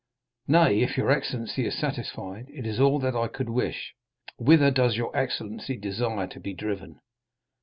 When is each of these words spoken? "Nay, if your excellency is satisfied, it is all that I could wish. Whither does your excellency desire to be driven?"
"Nay, 0.47 0.79
if 0.81 0.97
your 0.97 1.11
excellency 1.11 1.67
is 1.67 1.77
satisfied, 1.77 2.47
it 2.49 2.65
is 2.65 2.79
all 2.79 2.97
that 3.01 3.15
I 3.15 3.27
could 3.27 3.51
wish. 3.51 3.93
Whither 4.37 4.71
does 4.71 4.97
your 4.97 5.15
excellency 5.15 5.77
desire 5.77 6.25
to 6.25 6.39
be 6.39 6.55
driven?" 6.55 7.01